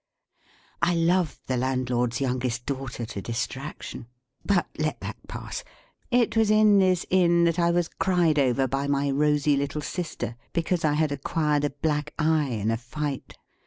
I 0.81 0.95
loved 0.95 1.41
the 1.45 1.57
landlord's 1.57 2.19
youngest 2.19 2.65
daughter 2.65 3.05
to 3.05 3.21
distraction, 3.21 4.07
but 4.43 4.65
let 4.79 4.99
that 5.01 5.27
pass. 5.27 5.63
It 6.09 6.35
was 6.35 6.49
in 6.49 6.79
this 6.79 7.05
Inn 7.11 7.43
that 7.43 7.59
I 7.59 7.69
was 7.69 7.87
cried 7.99 8.39
over 8.39 8.67
by 8.67 8.87
my 8.87 9.11
rosy 9.11 9.55
little 9.55 9.81
sister, 9.81 10.37
because 10.53 10.83
I 10.83 10.93
had 10.93 11.11
acquired 11.11 11.65
a 11.65 11.69
black 11.83 12.15
eye 12.17 12.49
in 12.49 12.71
a 12.71 12.77
fight. 12.77 13.37